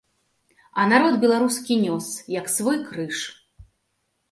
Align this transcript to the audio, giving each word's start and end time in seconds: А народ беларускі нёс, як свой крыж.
А 0.83 0.85
народ 0.93 1.13
беларускі 1.25 1.77
нёс, 1.85 2.09
як 2.39 2.51
свой 2.57 2.83
крыж. 2.89 3.23